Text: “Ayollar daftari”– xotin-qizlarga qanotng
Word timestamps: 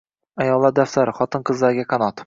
“Ayollar 0.45 0.73
daftari”– 0.79 1.15
xotin-qizlarga 1.21 1.91
qanotng 1.95 2.19